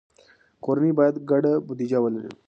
کورنۍ 0.63 0.91
باید 0.99 1.15
ګډه 1.29 1.53
بودیجه 1.67 1.99
ولري. 2.01 2.31